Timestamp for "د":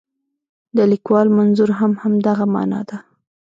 0.75-0.77